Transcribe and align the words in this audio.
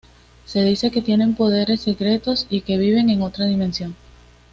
Se 0.47 0.63
dice 0.63 0.89
que 0.89 1.03
tienen 1.03 1.35
poderes 1.35 1.81
secretos 1.81 2.47
y 2.49 2.61
que 2.61 2.79
viven 2.79 3.11
en 3.11 3.21
otra 3.21 3.45
dimensión. 3.45 3.95